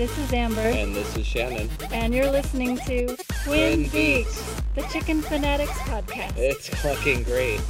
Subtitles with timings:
[0.00, 1.68] This is Amber, And this is Shannon.
[1.92, 4.24] and you're listening to Twin Twin
[4.74, 6.38] the Chicken Fanatics podcast.
[6.38, 7.60] It's fucking great.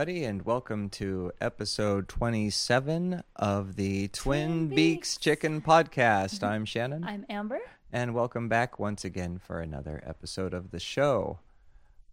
[0.00, 4.76] Everybody, and welcome to episode 27 of the Twin, Twin Beaks.
[4.76, 5.16] Beaks.
[5.18, 6.42] Chicken Podcast.
[6.42, 7.60] I'm Shannon, I'm Amber.
[7.92, 11.40] and welcome back once again for another episode of the show.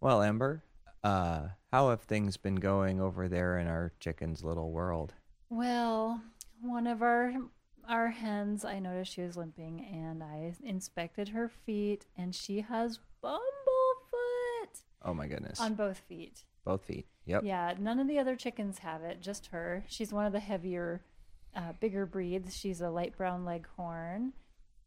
[0.01, 0.63] Well, Amber,
[1.01, 5.13] uh, how have things been going over there in our chicken's little world?
[5.49, 6.19] Well,
[6.59, 7.35] one of our
[7.87, 12.99] our hens, I noticed she was limping, and I inspected her feet, and she has
[13.23, 13.37] bumblefoot
[15.05, 15.61] Oh, my goodness.
[15.61, 16.43] on both feet.
[16.67, 17.07] Both feet.
[17.25, 17.43] Yep.
[17.45, 19.85] Yeah, none of the other chickens have it, just her.
[19.87, 21.01] She's one of the heavier,
[21.55, 22.57] uh, bigger breeds.
[22.57, 24.33] She's a light brown leghorn,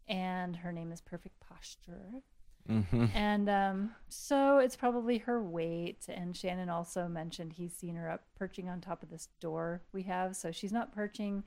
[0.07, 2.21] and her name is Perfect Posture.
[2.67, 6.05] hmm And um, so it's probably her weight.
[6.09, 10.03] And Shannon also mentioned he's seen her up perching on top of this door we
[10.03, 10.37] have.
[10.37, 11.45] So she's not perching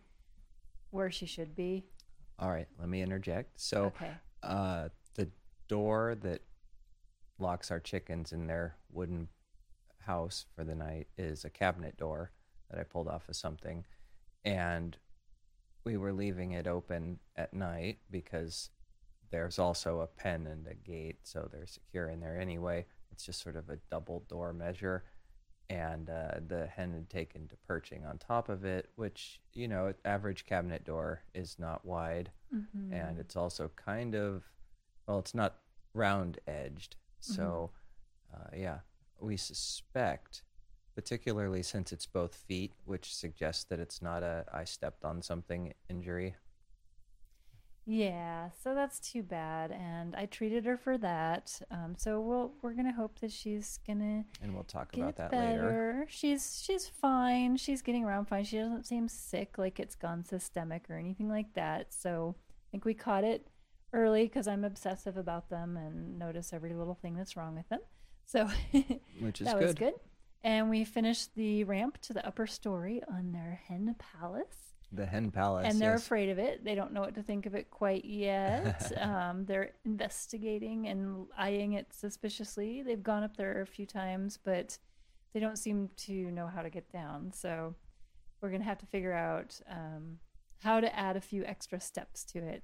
[0.89, 1.85] where she should be.
[2.39, 3.61] All right, let me interject.
[3.61, 4.11] So, Okay.
[4.41, 5.29] uh, the
[5.67, 6.41] door that
[7.37, 9.27] locks our chickens in their wooden
[10.05, 12.31] house for the night is a cabinet door
[12.69, 13.85] that I pulled off of something.
[14.45, 14.97] And
[15.85, 18.69] we were leaving it open at night because
[19.31, 22.85] there's also a pen and a gate, so they're secure in there anyway.
[23.11, 25.03] It's just sort of a double door measure.
[25.69, 29.93] And uh, the hen had taken to perching on top of it, which, you know,
[30.05, 32.93] average cabinet door is not wide Mhm.
[32.93, 34.43] and it's also kind of
[35.07, 35.55] well it's not
[35.95, 37.71] round edged so
[38.31, 38.79] uh, yeah
[39.23, 40.43] we suspect
[40.95, 45.73] particularly since it's both feet which suggests that it's not a i stepped on something
[45.89, 46.35] injury
[47.85, 49.71] Yeah, so that's too bad.
[49.71, 51.59] And I treated her for that.
[51.69, 55.17] Um, so we'll, we're going to hope that she's going to and we'll talk about
[55.17, 55.45] that better.
[55.51, 57.57] later She's she's fine.
[57.57, 58.45] She's getting around fine.
[58.45, 61.93] She doesn't seem sick, like it's gone systemic or anything like that.
[61.93, 63.47] So I think we caught it
[63.91, 67.81] early because I'm obsessive about them and notice every little thing that's wrong with them.
[68.25, 68.47] So
[69.19, 69.65] which is that good.
[69.65, 69.93] was good.
[70.43, 74.73] And we finished the ramp to the upper story on their hen palace.
[74.91, 76.03] the hen palace and they're yes.
[76.03, 76.63] afraid of it.
[76.65, 78.91] They don't know what to think of it quite yet.
[79.01, 82.83] um, they're investigating and eyeing it suspiciously.
[82.83, 84.77] They've gone up there a few times, but
[85.33, 87.31] they don't seem to know how to get down.
[87.33, 87.75] So
[88.41, 90.19] we're going to have to figure out um,
[90.61, 92.63] how to add a few extra steps to it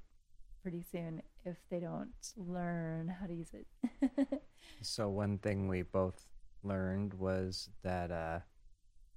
[0.62, 4.42] pretty soon if they don't learn how to use it.
[4.82, 6.26] so one thing we both
[6.64, 8.40] learned was that uh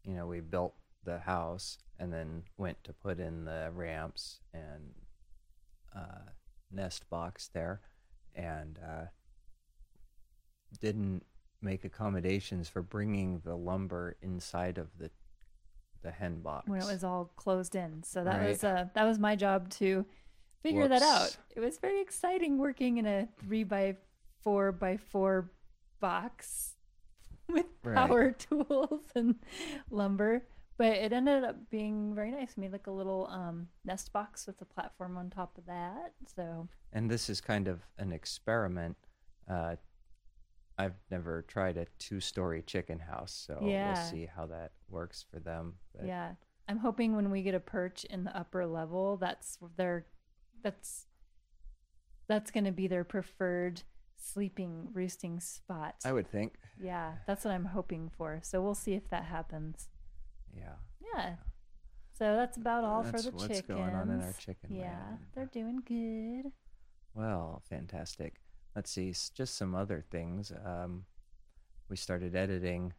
[0.05, 0.75] you know we built
[1.05, 4.93] the house and then went to put in the ramps and
[5.97, 6.31] uh
[6.71, 7.81] nest box there
[8.35, 9.05] and uh
[10.81, 11.25] didn't
[11.61, 15.11] make accommodations for bringing the lumber inside of the
[16.03, 18.03] the hen box when it was all closed in.
[18.03, 18.49] So that Right.
[18.49, 20.05] was uh, that was my job to
[20.63, 21.37] figure that out.
[21.55, 23.97] It was very exciting working in a three by
[24.43, 25.51] four by four
[26.01, 26.75] box
[27.49, 27.97] with Right.
[27.97, 29.37] power tools and
[29.91, 30.47] lumber.
[30.79, 32.57] But it ended up being very nice.
[32.57, 36.15] We made like a little um, nest box with a platform on top of that.
[36.35, 38.97] So and this is kind of an experiment.
[39.49, 39.77] Uh,
[40.79, 43.87] I've never tried a two-story chicken house, so Yeah.
[43.93, 45.75] we'll see how that works for them.
[45.95, 46.33] But yeah,
[46.69, 50.07] I'm hoping when we get a perch in the upper level, that's their
[50.63, 51.07] that's
[52.29, 53.83] that's going to be their preferred
[54.23, 55.97] sleeping roosting spot.
[56.05, 58.41] I would think, yeah, that's what I'm hoping for.
[58.43, 59.89] So we'll see if that happens.
[60.57, 60.75] yeah.
[61.15, 61.35] Yeah.
[62.15, 63.67] So that's about all That's for the what's chickens.
[63.79, 65.19] going on in our chicken Yeah, land.
[65.35, 66.53] they're doing good.
[67.15, 68.35] Well, fantastic.
[68.77, 70.53] Let's see, just some other things.
[70.65, 71.05] Um,
[71.89, 72.93] we started editing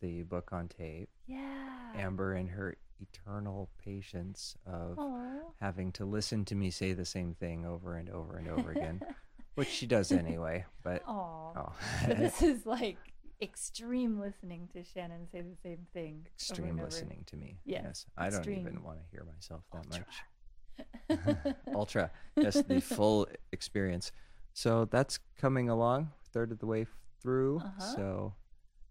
[0.00, 1.08] the book on tape.
[1.26, 1.92] Yeah.
[1.96, 5.38] Amber and her eternal patience of Aw.
[5.60, 9.00] having to listen to me say the same thing over and over and over again,
[9.54, 10.64] which she does anyway.
[10.82, 11.52] But Aw.
[11.56, 11.72] oh,
[12.06, 12.98] So this is like
[13.40, 16.26] extreme listening to Shannon say the same thing.
[16.34, 17.58] extreme listening to me.
[17.64, 20.06] Yes, Yes, I don't even want to hear myself that Ultra.
[20.06, 21.54] much.
[21.74, 24.10] ultra yes the full experience
[24.54, 26.86] so that's coming along third of the way
[27.20, 27.94] through Uh-huh.
[27.96, 28.34] so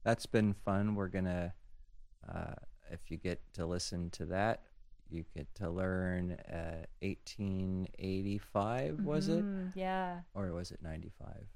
[0.04, 1.54] that's been fun we're gonna
[2.32, 2.54] uh,
[2.92, 4.62] if you get to listen to that
[5.12, 10.22] you get to learn uh, 1885 was it Mhm, Yeah.
[10.34, 11.48] or was it 95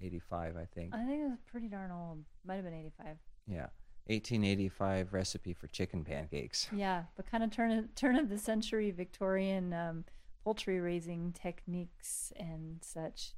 [0.00, 2.24] 85 i think I think it was pretty darn old.
[2.44, 3.16] Might have been 85.
[3.46, 3.68] yeah
[4.06, 6.68] 1885 recipe for chicken pancakes.
[6.72, 10.04] Yeah, but kind of turn of, turn of the century Victorian um,
[10.44, 13.34] poultry raising techniques and such.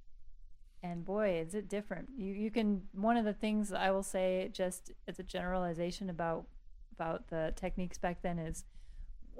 [0.83, 2.09] And boy, is it different.
[2.17, 6.47] You you can one of the things I will say just as a generalization about
[6.93, 8.65] about the techniques back then is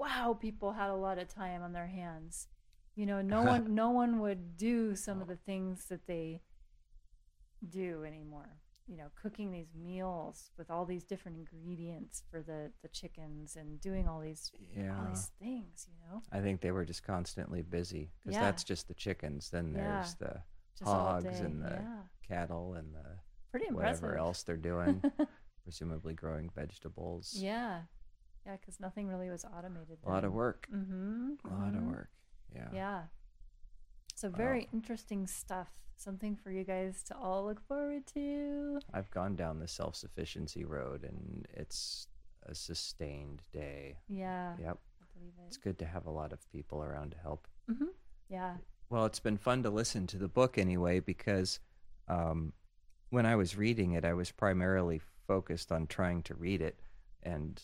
[0.01, 2.47] wow, people had a lot of time on their hands.
[2.95, 6.41] You know, no one no one would do some of the things that they
[7.67, 8.57] do anymore.
[8.87, 13.79] You know, cooking these meals with all these different ingredients for the the chickens and
[13.79, 16.21] doing all these all these things, you know.
[16.31, 18.41] I think they were just constantly busy because Yeah.
[18.45, 19.49] that's just the chickens.
[19.49, 19.81] Then Yeah.
[20.01, 20.43] there's the
[20.77, 22.01] Just hogs and the yeah.
[22.27, 23.19] cattle and the
[23.51, 24.01] Pretty impressive.
[24.03, 25.01] whatever else they're doing,
[25.63, 27.33] presumably growing vegetables.
[27.37, 27.83] yeah.
[28.45, 29.99] Yeah, cuz nothing really was automated.
[30.05, 30.67] A lot of work.
[30.73, 31.33] Mm-hmm.
[31.45, 31.91] A lot of mhm.
[31.91, 32.09] work.
[32.55, 32.69] Yeah.
[32.73, 33.07] Yeah.
[34.15, 34.35] So Wow.
[34.37, 35.69] very interesting stuff.
[35.95, 38.79] Something for you guys to all look forward to.
[38.93, 42.07] I've gone down the self sufficiency road and it's
[42.43, 43.99] a sustained day.
[44.07, 44.57] Yeah.
[44.57, 44.79] Yep.
[45.01, 47.47] I believe It's good to have a lot of people around to help.
[47.69, 47.85] Mm-hmm.
[48.29, 48.57] Yeah.
[48.89, 51.59] Well, it's been fun to listen to the book anyway because
[52.07, 52.53] um,
[53.11, 56.79] when I was reading it, I was primarily focused on trying to read it
[57.23, 57.63] and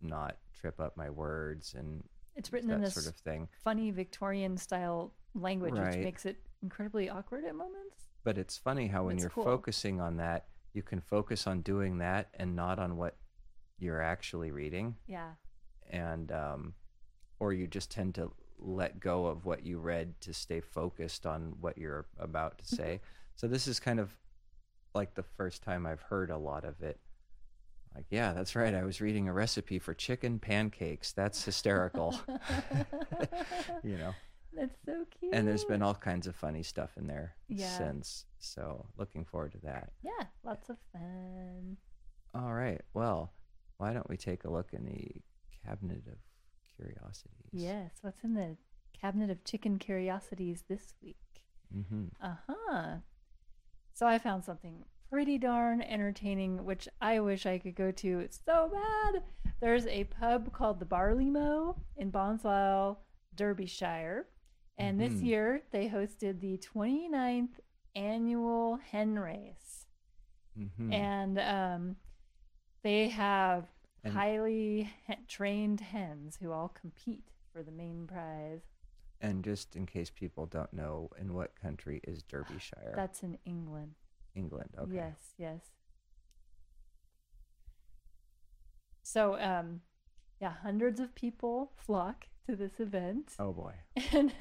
[0.00, 2.02] not trip up my words and
[2.36, 3.48] It's written in that this sort of thing.
[3.62, 5.94] funny Victorian style language, Right.
[5.96, 8.08] which makes it incredibly awkward at moments.
[8.24, 9.44] But it's funny how when It's you're cool.
[9.44, 13.16] focusing on that, you can focus on doing that and not on what
[13.78, 14.96] you're actually reading.
[15.06, 15.34] Yeah.
[15.90, 16.74] and um,
[17.40, 21.54] or you just tend to let go of what you read to stay focused on
[21.60, 23.00] what you're about to say.
[23.36, 24.14] so this is kind of
[24.94, 27.00] like the first time I've heard a lot of it.
[27.94, 28.74] Like, yeah, that's right.
[28.74, 31.12] I was reading a recipe for chicken pancakes.
[31.12, 32.18] That's hysterical,
[33.82, 34.14] you know.
[34.54, 35.34] That's so cute.
[35.34, 37.76] And there's been all kinds of funny stuff in there Yeah.
[37.78, 38.24] since.
[38.38, 39.90] So looking forward to that.
[40.02, 41.76] yeah, lots of fun.
[42.34, 42.80] All right.
[42.94, 43.32] Well,
[43.78, 45.22] why don't we take a look in the
[45.66, 46.18] cabinet of
[46.76, 47.50] curiosities?
[47.52, 48.56] Yes, what's in the
[48.98, 51.16] cabinet of chicken curiosities this week?
[51.76, 52.04] Mm-hmm.
[52.20, 52.86] Uh huh.
[53.94, 58.18] So I found something pretty darn entertaining, which I wish I could go to.
[58.20, 59.22] It's so bad.
[59.60, 62.98] There's a pub called the Barley Mow in Bonsall,
[63.34, 64.26] Derbyshire.
[64.76, 65.24] And this Mhm.
[65.24, 67.60] year they hosted the 29th
[67.96, 69.86] annual hen race.
[70.56, 70.92] Mm-hmm.
[70.92, 71.96] And um,
[72.82, 73.66] they have
[74.04, 78.62] And- highly he- trained hens who all compete for the main prize.
[79.20, 82.92] And just in case people don't know, in what country is Derbyshire?
[82.94, 83.94] That's in England.
[84.38, 84.70] England.
[84.78, 84.94] Okay.
[84.94, 85.60] Yes, yes.
[89.02, 89.80] So, um,
[90.40, 93.74] yeah, hundreds of people flock to this event, Oh boy.
[94.12, 94.32] and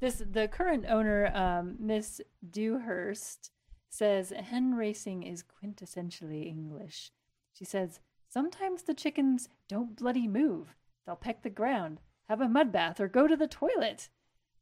[0.00, 3.50] this the current owner, um, Miss Dewhurst,
[3.90, 7.10] says hen racing is quintessentially English.
[7.52, 10.74] She says sometimes the chickens don't bloody move;
[11.04, 14.10] they'll peck the ground, have a mud bath, or go to the toilet.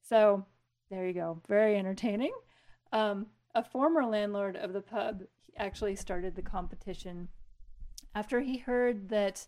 [0.03, 0.47] So
[0.91, 2.33] there you go, very entertaining.
[2.93, 3.27] Um,
[3.57, 5.23] a former landlord of the pub
[5.57, 7.29] actually started the competition
[8.15, 9.47] after he heard that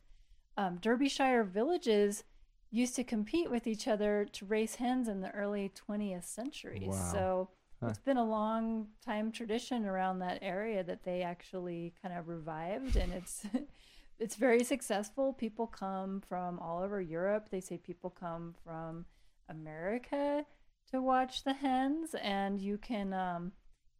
[0.56, 2.25] um, Derbyshire villages
[2.70, 6.84] used to compete with each other to race hens in the early 20th century.
[6.87, 7.12] Wow.
[7.12, 7.49] So
[7.81, 7.90] Huh.
[7.90, 12.96] it's been a long time tradition around that area that they actually kind of revived,
[12.96, 13.46] and it's
[14.19, 15.32] it's very successful.
[15.32, 17.50] People come from all over Europe.
[17.50, 19.06] They say people come from
[19.48, 20.44] America
[20.91, 23.53] to watch the hens, and you can um,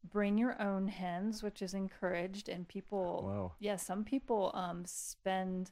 [0.05, 2.49] bring your own hens, which is encouraged.
[2.49, 3.53] And people, Whoa.
[3.59, 5.71] yeah, some people um, spend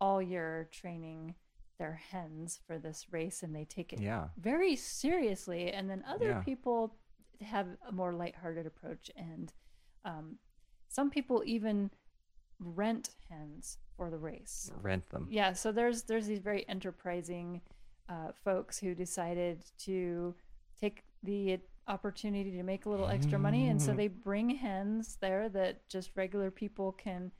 [0.00, 1.34] all year training
[1.78, 4.28] their hens for this race, and they take it Yeah.
[4.36, 5.72] very seriously.
[5.72, 6.42] And then other Yeah.
[6.42, 6.94] people
[7.40, 9.52] have a more lighthearted approach, and
[10.04, 10.38] um,
[10.88, 11.90] some people even
[12.58, 14.70] rent hens for the race.
[14.82, 15.26] Rent them.
[15.30, 17.62] Yeah, so there's there's these very enterprising
[18.08, 20.34] uh, folks who decided to
[20.78, 21.58] take the
[21.90, 26.10] opportunity to make a little extra money, and so they bring hens there that just
[26.16, 27.32] regular people can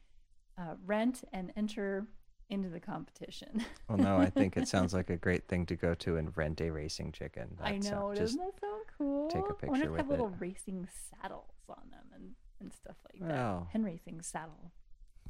[0.59, 2.07] uh, rent and enter
[2.51, 3.65] into the competition.
[3.89, 6.61] Well, no, I think it sounds like a great thing to go to and rent
[6.61, 7.57] a racing chicken.
[7.61, 9.29] I know, just doesn't that sound cool?
[9.29, 10.11] take a I wonder picture if they have with it.
[10.11, 12.31] little racing saddles on them and,
[12.61, 13.35] and stuff like that.
[13.37, 13.69] Well.
[13.73, 14.73] Hen racing saddle.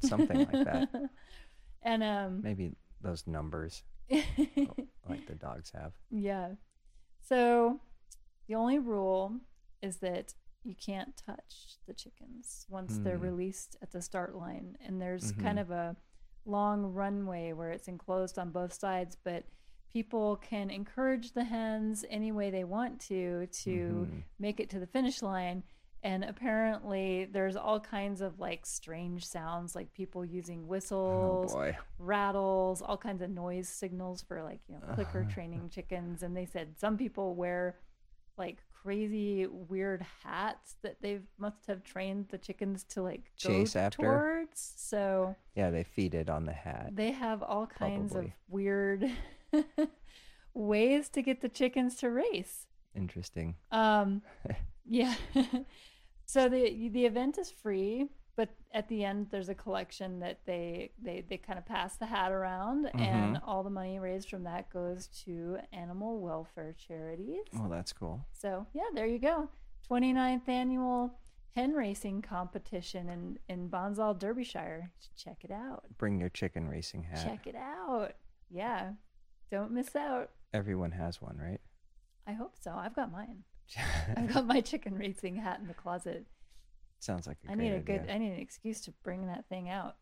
[0.03, 0.89] something like that.
[1.83, 5.93] and um Maybe those numbers like the dogs have.
[6.11, 6.49] yeah.
[7.27, 7.79] So
[8.47, 9.39] the only rule
[9.81, 10.33] is that
[10.63, 13.23] you can't touch the chickens once they're Hmm.
[13.23, 14.77] released at the start line.
[14.79, 15.39] And there's Mhm.
[15.41, 15.95] kind of a
[16.45, 19.45] long runway where it's enclosed on both sides, but
[19.91, 24.23] people can encourage the hens any way they want to to Mhm.
[24.39, 25.63] make it to the finish line.
[26.03, 31.77] And apparently, there's all kinds of like strange sounds, like people using Oh whistles, boy.
[31.99, 36.23] rattles, all kinds of noise signals for like, you know, clicker training chickens.
[36.23, 37.79] And they said some people wear
[38.45, 43.75] like crazy weird hats that they must have trained the chickens to like go Chase
[43.75, 43.97] after?
[44.01, 44.59] towards.
[44.77, 46.89] So Yeah, they feed it on the hat.
[46.95, 49.05] they have all kinds of weird
[50.53, 52.65] ways to get the chickens to race.
[52.95, 53.55] Interesting.
[53.71, 54.21] Um,
[54.85, 55.13] yeah.
[56.25, 60.91] so the the event is free, but at the end there's a collection that they
[61.01, 62.99] they they kind of pass the hat around, mm-hmm.
[62.99, 67.45] and all the money raised from that goes to animal welfare charities.
[67.59, 68.25] oh that's cool.
[68.33, 69.49] So yeah, there you go.
[69.89, 71.19] 29th annual
[71.55, 74.91] hen racing competition in in Bonsall, Derbyshire.
[75.17, 75.83] Check it out.
[75.97, 77.23] Bring your chicken racing hat.
[77.25, 78.13] Check it out.
[78.49, 78.91] Yeah,
[79.49, 80.31] don't miss out.
[80.53, 81.61] Everyone has one, right?
[82.27, 82.71] I hope so.
[82.71, 83.43] I've got mine.
[84.17, 86.25] I've got my chicken racing hat in the closet.
[87.01, 88.07] Sounds like a I need a good.
[88.09, 89.95] I need an excuse to bring that thing out.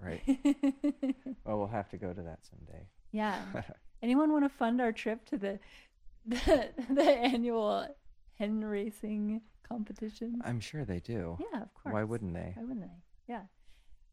[0.00, 0.22] Right.
[0.26, 0.44] Well,
[1.46, 2.88] oh, we'll have to go to that someday.
[3.12, 3.40] yeah.
[4.02, 5.60] Anyone want to fund our trip to the
[6.26, 7.86] the, the annual
[8.38, 10.40] hen racing competition?
[10.44, 11.38] I'm sure they do.
[11.52, 11.92] Yeah, of course.
[11.92, 12.54] Why wouldn't they?
[12.56, 13.32] Why wouldn't they?
[13.32, 13.42] Yeah.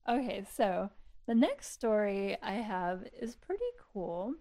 [0.08, 0.92] Okay, so
[1.26, 4.36] the next story I have is pretty cool.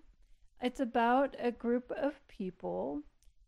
[0.61, 3.01] It's about a group of people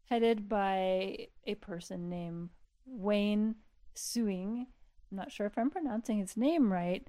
[0.08, 2.48] headed by a person named
[2.86, 3.56] Wayne
[3.94, 4.66] Hsiung.
[5.10, 7.06] I'm not sure if I'm pronouncing his name right,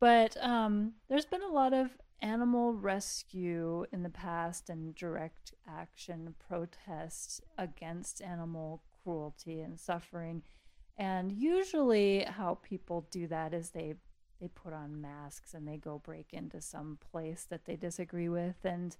[0.00, 6.34] but um, there's been a lot of animal rescue in the past and direct action
[6.48, 10.42] protests against animal cruelty and suffering.
[10.96, 13.94] And usually, how people do that is they
[14.40, 18.64] they put on masks and they go break into some place that they disagree with
[18.64, 18.96] and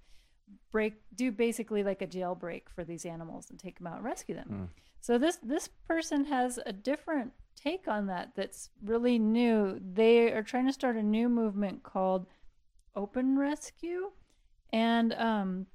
[0.71, 4.35] break do basically like a jailbreak for these animals and take them out and rescue
[4.35, 4.69] them.
[5.01, 9.79] So this this person has a different take on that that's really new.
[9.81, 12.27] They are trying to start a new movement called
[12.95, 14.11] Open Rescue,
[14.73, 15.67] and um,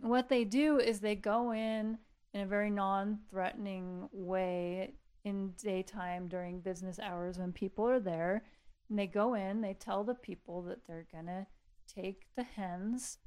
[0.00, 1.98] what they do is they go in
[2.34, 4.94] in a very non-threatening way
[5.24, 8.42] in daytime during business hours when people are there
[8.88, 11.46] and they go in they tell the people that they're gonna
[11.86, 13.18] take the hens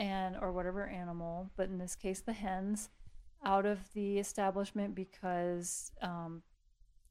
[0.00, 2.88] and or whatever animal but in this case the hens
[3.44, 6.42] out of the establishment because um,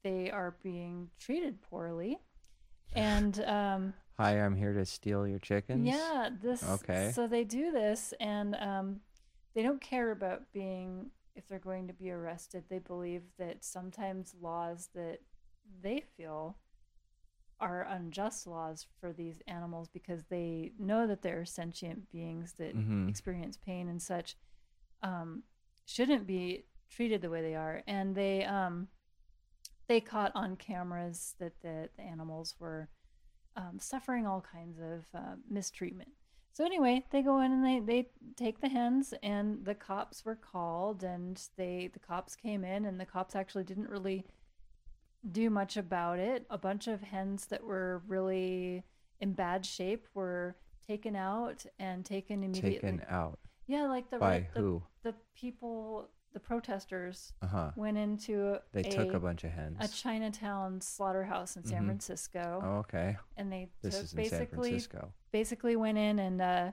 [0.04, 2.18] they are being treated poorly
[2.94, 5.86] and um, Hi, I'm here to steal your chickens.
[5.88, 6.62] yeah, this.
[6.62, 7.10] Okay.
[7.14, 9.00] So they do this, and um,
[9.54, 12.64] they don't care about being if they're going to be arrested.
[12.68, 15.20] They believe that sometimes laws that
[15.82, 16.58] they feel
[17.60, 23.08] are unjust laws for these animals because they know that they're sentient beings that Mhm.
[23.08, 24.36] experience pain and such
[25.02, 25.42] um,
[25.86, 28.88] shouldn't be treated the way they are and they um,
[29.88, 32.88] they caught on cameras that the, the animals were
[33.56, 36.10] um, suffering all kinds of uh, mistreatment
[36.52, 40.36] so anyway they go in and they, they take the hens and the cops were
[40.36, 44.24] called and they the cops came in and the cops actually didn't really
[45.28, 46.46] do much about it.
[46.50, 48.84] A bunch of hens that were really
[49.20, 52.72] in bad shape were taken out and taken immediately.
[52.90, 54.82] Taken out Yeah, like the by the, who?
[55.02, 57.70] the people, the protesters Uh huh.
[57.76, 59.76] went into They a, took a bunch of hens.
[59.80, 61.86] a Chinatown slaughterhouse in San Mhm.
[61.86, 63.16] Francisco, oh, okay.
[63.36, 64.80] and they This took is basically
[65.32, 66.72] basically went in and uh,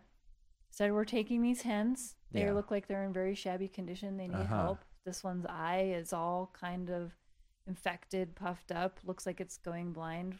[0.70, 2.16] said, "We're taking these hens.
[2.32, 2.54] They Yeah.
[2.54, 4.18] look like they're in very shabby condition.
[4.18, 4.56] They need Uh-huh.
[4.64, 4.80] help.
[5.06, 7.14] This one's eye is all kind of
[7.68, 9.00] infected, puffed up.
[9.04, 10.36] Looks like it's going blind,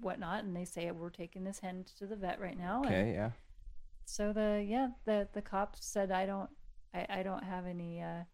[0.00, 3.12] whatnot." And they say, "We're taking this hen to the vet right now." And Okay,
[3.12, 3.30] yeah.
[4.04, 6.50] so the yeah the the cops said, "I don't
[6.94, 8.24] I, I don't have any uh,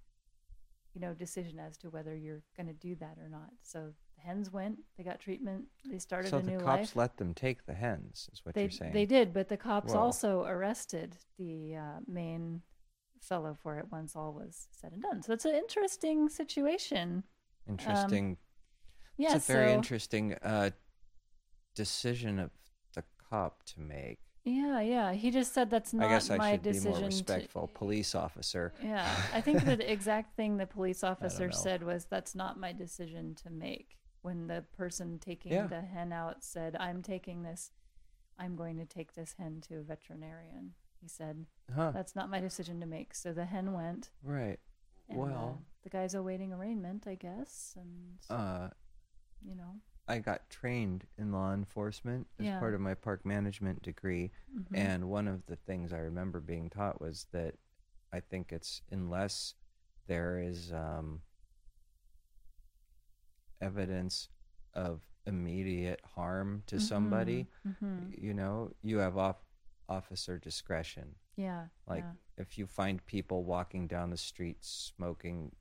[0.94, 4.22] you know decision as to whether you're going to do that or not." So the
[4.22, 4.78] hens went.
[4.96, 5.64] They got treatment.
[5.84, 8.62] They started So a the new cops let them take the hens, is what they
[8.62, 8.92] you're saying.
[8.92, 10.00] they did, but the cops Whoa.
[10.00, 12.62] also arrested the uh, main
[13.20, 15.22] fellow for it once all was said and done.
[15.22, 17.24] So it's an interesting situation.
[17.68, 18.36] Interesting.
[19.18, 20.70] Yeah, it's a very so interesting uh,
[21.74, 22.50] decision of
[22.94, 24.18] the cop to make.
[24.44, 25.12] yeah, yeah.
[25.12, 26.40] He just said that's not my decision.
[26.40, 27.70] I guess I should be more to- respectful.
[27.74, 28.72] Police officer.
[28.82, 33.34] Yeah, I think the exact thing the police officer said was that's not my decision
[33.44, 33.96] to make.
[34.22, 35.66] When the person taking Yeah.
[35.68, 37.70] the hen out said, "I'm taking this,
[38.38, 41.92] I'm going to take this hen to a veterinarian," he said, Huh.
[41.92, 44.10] "That's not my decision to make." So the hen went.
[44.22, 44.58] Right.
[45.08, 48.70] And, uh, Well- the guy's awaiting arraignment, I guess, and Uh,
[49.40, 52.58] you know, I got trained in law enforcement as Yeah.
[52.58, 54.32] part of my park management degree.
[54.52, 54.66] mhm.
[54.76, 57.58] And one of the things I remember being taught was that
[58.12, 59.54] I think it's unless
[60.06, 61.22] there is um,
[63.60, 64.28] evidence
[64.74, 67.48] of immediate harm to somebody,
[67.80, 69.42] hmm you know, you have off
[69.88, 71.14] officer discretion.
[71.36, 71.66] Yeah.
[71.86, 72.12] Like yeah.
[72.42, 75.52] if you find people walking down the street smoking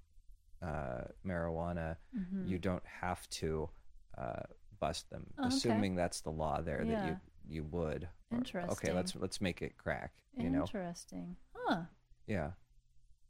[0.62, 2.48] uh, marijuana, Mhm.
[2.48, 3.70] you don't have to
[4.18, 4.44] uh,
[4.80, 5.56] bust them, Oh, okay.
[5.56, 7.18] assuming that's the law there that you
[7.48, 8.08] you would.
[8.32, 8.42] Or,
[8.72, 10.14] okay, let's let's make it crack.
[10.38, 11.36] You know, Interesting.
[11.54, 11.84] Huh.
[12.26, 12.52] yeah,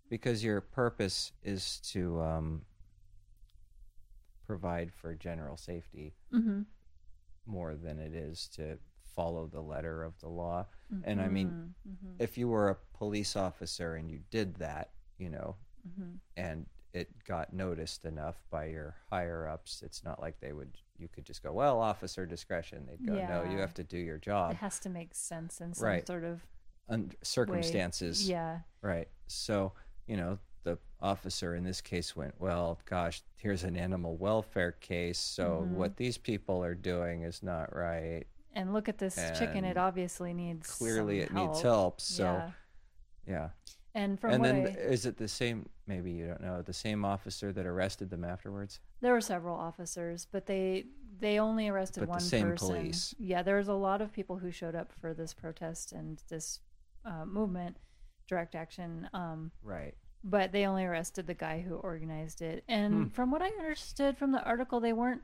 [0.10, 2.66] because your purpose is to um,
[4.46, 6.62] provide for general safety Mm-hmm.
[7.46, 8.78] more than it is to
[9.16, 10.66] follow the letter of the law.
[11.04, 12.14] And I mean, mm-hmm.
[12.20, 15.56] if you were a police officer and you did that, you know,
[15.98, 20.78] hmm and it got noticed enough by your higher ups, it's not like they would
[20.98, 22.86] you could just go, well, officer discretion.
[22.88, 24.52] They'd go, no, you have to do your job.
[24.52, 26.08] it has to make sense in some Right.
[26.08, 26.42] sort of
[26.88, 28.60] Under circumstances, yeah.
[28.82, 29.10] right?
[29.28, 29.74] So
[30.08, 35.18] you know, the officer in this case went, well, gosh, here's an animal welfare case,
[35.20, 35.72] so Mhm.
[35.72, 38.26] what these people are doing is not right.
[38.56, 42.00] And look at this chicken; it obviously needs Clearly, it needs help.
[42.02, 42.52] So yeah.
[43.28, 43.50] yeah.
[43.94, 45.68] And from and then I, is it the same?
[45.88, 48.80] Maybe you don't know the same officer that arrested them afterwards.
[49.02, 50.86] there were several officers, but they
[51.20, 52.68] they only arrested But the one same person.
[52.68, 53.14] police.
[53.20, 56.60] Yeah, there was a lot of people who showed up for this protest and this
[57.06, 57.78] uh, movement,
[58.28, 59.10] direct action.
[59.14, 59.94] Um, Right.
[60.24, 62.64] but they only arrested the guy who organized it.
[62.68, 63.08] And Hmm.
[63.10, 65.22] from what I understood from the article, they weren't.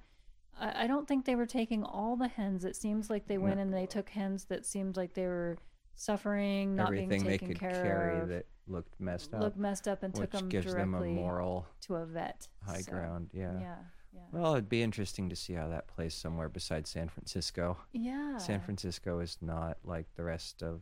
[0.60, 2.66] I, I don't think they were taking all the hens.
[2.66, 3.62] It seems like they went No.
[3.64, 5.58] and they took hens that seemed like they were
[5.96, 9.58] suffering, not Everything being they taken could care carry of, that looked messed up, looked
[9.58, 12.48] messed up, and took them gives them a directly moral to a vet.
[12.66, 13.30] high So, ground.
[13.34, 13.54] Yeah.
[13.60, 13.76] Yeah,
[14.14, 17.78] yeah, Well, it'd be interesting to see how that plays somewhere besides San Francisco.
[17.94, 18.38] yeah.
[18.38, 20.82] San Francisco is not like the rest of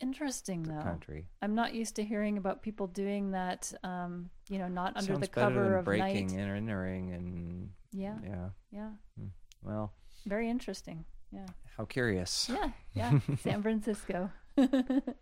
[0.00, 0.82] Interesting the though.
[0.82, 1.26] country.
[1.42, 3.72] I'm not used to hearing about people doing that.
[3.84, 6.36] Um, you know, not under Sounds the cover than of breaking night.
[6.38, 8.48] and entering and Yeah, yeah.
[8.70, 8.90] yeah.
[9.18, 9.26] Hmm.
[9.62, 9.92] Well,
[10.26, 11.04] Very interesting.
[11.30, 11.46] Yeah,
[11.76, 12.50] how curious.
[12.52, 13.18] yeah, yeah.
[13.40, 14.30] San Francisco.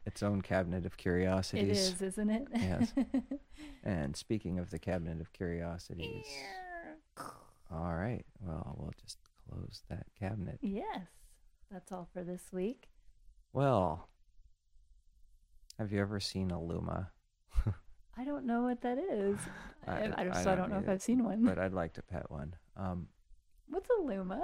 [0.06, 1.78] Its own cabinet of curiosities.
[1.78, 2.48] is, isn't it?
[2.54, 2.92] Yes.
[3.84, 6.26] And speaking of the cabinet of curiosities,
[7.70, 8.24] all right.
[8.40, 9.16] Well, we'll just
[9.48, 10.58] close that cabinet.
[10.60, 11.06] yes.
[11.70, 12.88] That's all for this week.
[13.52, 14.08] Well,
[15.78, 17.10] have you ever seen a Luma?
[18.16, 19.38] I don't know what that is.
[19.86, 21.42] I, I- I, just I don't know if I've seen one.
[21.44, 22.54] But I'd like to pet one.
[22.76, 23.08] Um,
[23.68, 24.42] What's a luma?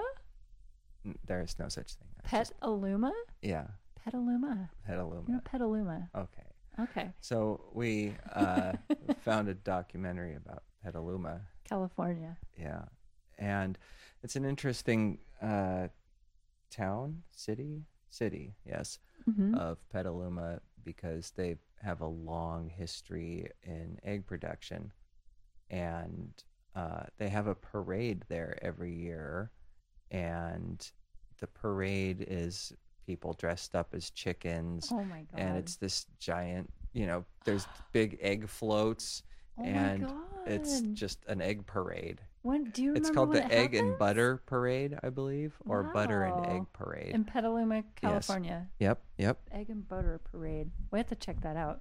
[1.26, 2.08] there is no such thing.
[2.24, 3.12] I Pet just- a luma?
[3.42, 3.66] yeah,
[4.02, 4.70] Pet a luma.
[4.86, 5.40] pet a You know, Luma.
[5.44, 6.10] pet a luma.
[6.16, 6.42] Okay.
[6.80, 7.10] Okay.
[7.20, 8.72] So we uh,
[9.22, 11.40] found a documentary about Petaluma.
[11.68, 12.36] California.
[12.58, 12.82] Yeah,
[13.38, 13.76] and
[14.22, 15.88] it's an interesting uh,
[16.70, 18.54] town, city, city.
[18.64, 24.92] Yes, hmm of Petaluma because they have a long history in egg production,
[25.70, 26.32] and
[26.74, 29.50] uh, they have a parade there every year,
[30.10, 30.90] and
[31.40, 32.72] the parade is
[33.06, 35.40] people dressed up as chickens oh my god.
[35.40, 39.22] and it's this giant you know there's big egg floats
[39.58, 40.35] oh and my god.
[40.46, 43.74] It's just an egg parade when do you it's remember called when the it egg
[43.74, 48.66] and butter parade i believe or butter and egg parade in Petaluma, California.
[48.78, 50.70] yep yep Egg and butter parade.
[50.90, 51.80] We have to check that out.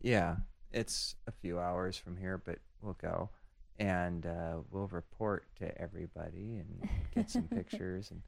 [0.00, 0.36] yeah
[0.72, 3.28] it's a few hours from here but we'll go
[3.78, 8.22] and uh, we'll report to everybody and get some pictures and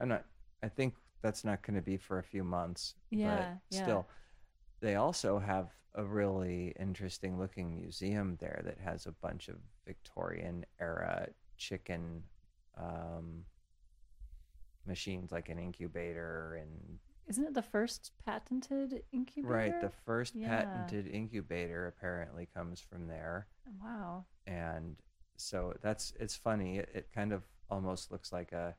[0.00, 0.24] i'm not
[0.62, 3.82] i think that's not going to be for a few months Yeah, but yeah.
[3.82, 4.08] still
[4.80, 10.64] they also have a really interesting looking museum there that has a bunch of victorian
[10.80, 12.22] era chicken
[12.78, 13.44] um,
[14.86, 19.52] machines like an incubator and Isn't it the first patented incubator?
[19.52, 20.48] right the first Yeah.
[20.48, 23.48] patented incubator apparently comes from there
[23.82, 24.24] Wow.
[24.46, 24.96] and
[25.36, 28.74] so that's it's funny it, it kind of almost looks like a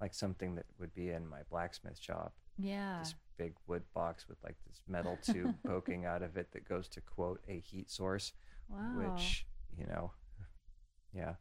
[0.00, 2.98] like something that would be in my blacksmith shop Yeah.
[3.00, 6.88] this big wood box with like this metal tube poking out of it that goes
[6.88, 8.32] to quote a heat source
[8.68, 8.78] Wow.
[8.96, 10.12] which you know
[11.12, 11.34] yeah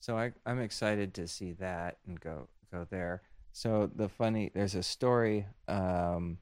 [0.00, 4.74] so I, i'm excited to see that and go go there so the funny there's
[4.74, 6.38] a story um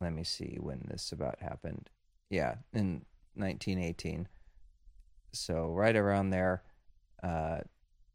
[0.00, 1.90] let me see when this about happened
[2.30, 4.28] yeah in 1918
[5.32, 6.62] so right around there
[7.22, 7.58] uh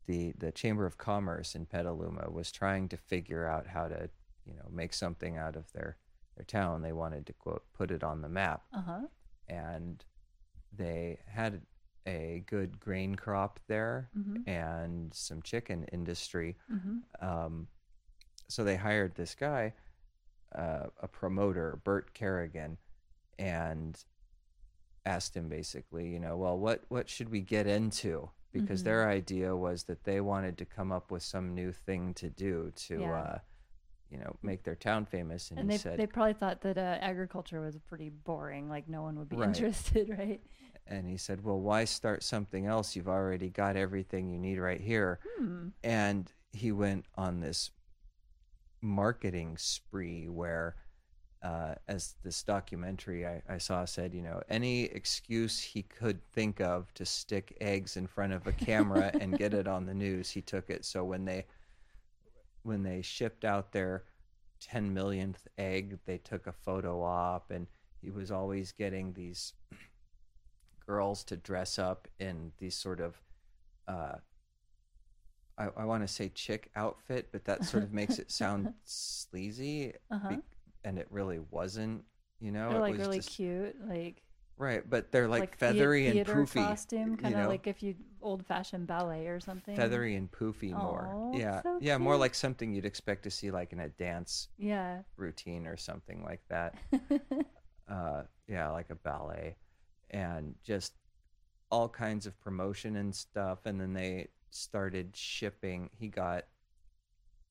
[0.09, 4.09] the the chamber of commerce in petaluma was trying to figure out how to
[4.47, 5.91] you know make something out of their
[6.35, 9.01] their town they wanted to quote put it on the map Uh huh.
[9.47, 10.03] and
[10.75, 11.61] they had
[12.07, 14.49] a good grain crop there Mm-hmm.
[14.49, 16.57] and some chicken industry.
[16.73, 16.97] Mm-hmm.
[17.29, 17.67] Um,
[18.47, 19.73] so they hired this guy,
[20.55, 22.77] uh, a promoter, Bert Kerrigan,
[23.37, 23.93] and
[25.05, 28.29] asked him basically, you know, well, what what should we get into?
[28.51, 28.85] Because Mhm.
[28.85, 32.71] their idea was that they wanted to come up with some new thing to do
[32.87, 33.13] to, Yeah.
[33.21, 33.39] uh,
[34.09, 35.51] you know, make their town famous.
[35.51, 38.87] And, And he they said, they probably thought that uh, agriculture was pretty boring, like
[38.87, 39.47] no one would be Right.
[39.47, 40.41] interested, right?
[40.87, 42.95] and he said, well, why start something else?
[42.95, 45.19] You've already got everything you need right here.
[45.37, 45.67] Hmm.
[45.83, 47.69] and he went on this
[48.81, 50.75] marketing spree where
[51.41, 56.59] uh, as this documentary I, I saw said you know any excuse he could think
[56.59, 60.29] of to stick eggs in front of a camera and get it on the news
[60.29, 61.45] he took it so when they
[62.63, 64.03] when they shipped out their
[64.59, 67.67] 10 millionth egg they took a photo op and
[68.01, 69.53] he was always getting these
[70.85, 73.21] girls to dress up in these sort of
[73.87, 74.15] uh,
[75.57, 79.93] I, I want to say chick outfit, but that sort of makes it sound sleazy,
[80.09, 80.29] Uh-huh.
[80.29, 80.41] be-
[80.83, 82.03] and it really wasn't.
[82.39, 84.21] You know, They're it like was really just cute, like
[84.57, 87.47] right, but they're like, thea- feathery and poofy, costume, kind of know?
[87.49, 89.75] like if you old fashioned ballet or something.
[89.75, 91.09] feathery and poofy more.
[91.13, 94.47] Aw, Yeah, so yeah, more like something you'd expect to see like in a dance
[94.57, 94.99] Yeah.
[95.17, 96.75] routine or something like that.
[97.89, 99.55] uh, yeah, like a ballet,
[100.11, 100.93] and just
[101.71, 103.59] all kinds of promotion and stuff.
[103.65, 105.89] And then they started shipping.
[105.97, 106.45] He got,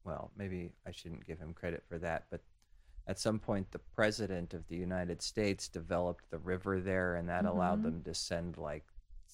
[0.04, 2.40] well, maybe I shouldn't give him credit for that, but
[3.08, 7.44] at some point, the president of the United States developed the river there, and that
[7.46, 7.82] allowed Mhm.
[7.84, 8.84] them to send like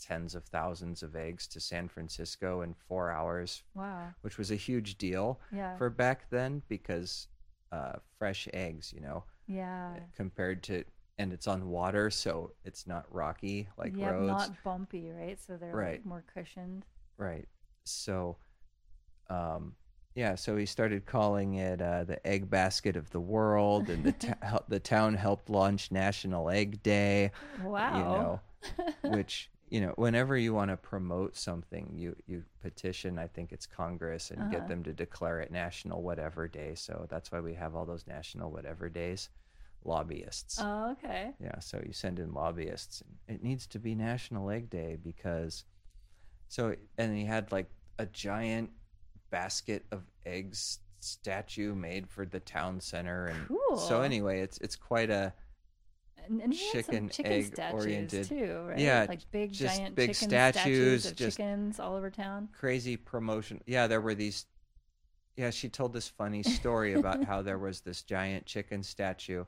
[0.01, 4.15] tens of thousands of eggs to San Francisco in four hours, wow.
[4.23, 5.77] which was a huge deal Yeah.
[5.77, 7.29] for back then because
[7.73, 9.99] uh, fresh eggs, you know, yeah.
[10.15, 10.85] compared to
[11.19, 15.41] and it's on water so it's not rocky like yeah, roads not bumpy, right?
[15.41, 15.99] So they're Right.
[15.99, 16.85] like more cushioned.
[17.17, 17.49] right
[17.85, 18.37] so
[19.31, 19.75] um
[20.15, 24.37] yeah so he started calling it uh, the egg basket of the world and the
[24.43, 27.31] hel- the town helped launch national egg day
[27.63, 27.95] Wow.
[27.97, 28.41] you know
[29.11, 33.67] which you know whenever you want to promote something you you petition i think it's
[33.67, 34.51] congress and Uh-huh.
[34.51, 38.07] get them to declare it national whatever day so that's why we have all those
[38.07, 39.31] national whatever days
[39.85, 41.33] lobbyists oh, okay.
[41.41, 43.03] Yeah, so you send in lobbyists.
[43.29, 45.65] It needs to be National Egg Day because
[46.49, 48.71] so and he had like a giant
[49.35, 55.11] basket of eggs statue made for the town center and so anyway, it's it's quite
[55.11, 55.35] a
[56.27, 58.79] And, and he had some chicken chicken egg statues oriented- too, right?
[58.79, 62.49] Yeah, like big giant big chicken statues, of just- chickens all over town.
[62.53, 63.61] crazy promotion.
[63.67, 64.47] Yeah, there were these
[65.37, 69.45] Yeah, she told this funny story about how there was this giant chicken statue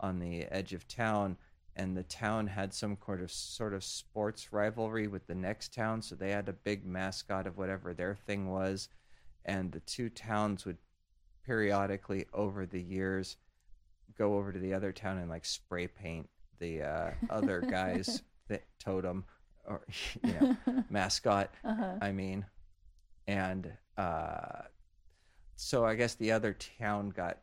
[0.00, 1.36] on the edge of town
[1.76, 6.02] and the town had some sort of sort of sports rivalry with the next town
[6.02, 8.88] so they had a big mascot of whatever their thing was
[9.48, 10.76] and the two towns would
[11.44, 13.38] periodically over the years
[14.16, 16.28] go over to the other town and like spray paint
[16.60, 18.22] the uh, other guy's
[18.78, 19.24] totem
[19.66, 19.80] or
[20.24, 20.56] you know
[20.90, 21.94] mascot uh-huh.
[22.00, 22.44] I mean,
[23.26, 24.62] and uh,
[25.56, 27.38] so I guess the other town got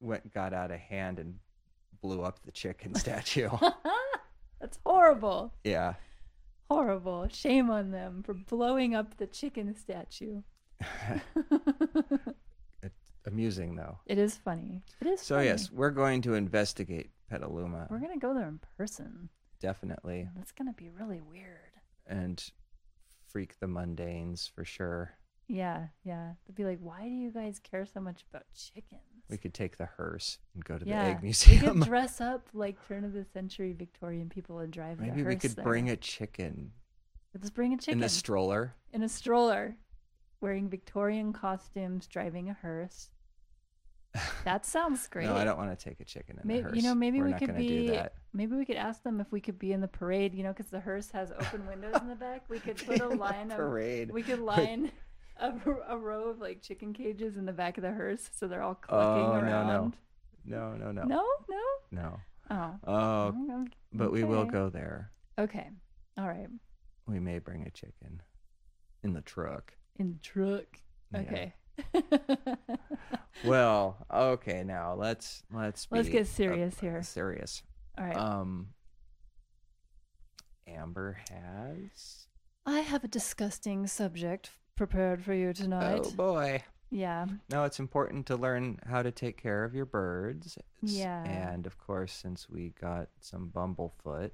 [0.00, 1.34] went got out of hand and
[2.00, 3.48] blew up the chicken statue.
[4.60, 5.52] That's horrible.
[5.64, 5.94] yeah,
[6.70, 7.28] Horrible.
[7.28, 10.42] Shame on them for blowing up the chicken statue.
[12.82, 13.98] It's amusing though.
[14.06, 14.82] it is funny.
[15.00, 15.48] It is So funny.
[15.48, 19.28] yes, we're going to investigate Petaluma We're gonna go there in person.
[19.60, 21.72] definitely, That's gonna be really weird.
[22.06, 22.42] and
[23.28, 25.12] freak the mundanes for sure.
[25.48, 26.32] Yeah, yeah.
[26.46, 29.76] They'd be like, "Why do you guys care so much about chickens?" We could take
[29.76, 31.78] the hearse and go to yeah, the egg we museum.
[31.80, 34.98] could dress up like turn of the century Victorian people and drive.
[35.00, 35.64] Maybe the we could there.
[35.64, 36.72] bring a chicken,
[37.34, 38.74] Let's bring a chicken in a stroller.
[38.92, 39.76] in a stroller,
[40.46, 43.10] wearing Victorian costumes, driving a hearse.
[44.44, 45.26] That sounds great.
[45.28, 46.76] No, I don't want to take a chicken in May- the hearse.
[46.76, 47.68] you know, maybe We're we could be.
[47.68, 48.14] do that.
[48.32, 50.34] Maybe we could ask them if we could be in the parade.
[50.36, 52.44] You know, because the hearse has open windows in the back.
[52.48, 53.56] We could put a line of.
[53.56, 54.12] parade.
[54.12, 54.92] We could line
[55.38, 55.52] a,
[55.88, 58.76] a row of like chicken cages in the back of the hearse, so they're all
[58.76, 59.48] clucking Oh, no, no.
[59.48, 59.96] around.
[60.44, 61.60] No, no, no, No, no.
[61.90, 62.20] no.
[62.48, 62.74] Oh.
[62.86, 65.10] Oh, Mm, but we will go there.
[65.40, 65.68] Okay.
[66.16, 66.46] All right.
[67.08, 68.22] We may bring a chicken
[69.02, 69.72] in the truck.
[69.98, 70.66] In the truck.
[71.12, 71.20] Yeah.
[71.20, 71.54] Okay.
[73.44, 74.64] Well, okay.
[74.64, 77.02] Now let's let's Let's get serious here.
[77.02, 77.62] Serious.
[77.98, 78.16] All right.
[78.16, 78.68] Um,
[80.66, 82.26] Amber has.
[82.64, 86.02] I have a disgusting subject prepared for you tonight.
[86.04, 86.62] Oh boy.
[86.90, 87.26] Yeah.
[87.50, 90.56] No, it's important to learn how to take care of your birds.
[90.82, 91.24] Yeah.
[91.24, 94.30] And of course, since we got some bumblefoot,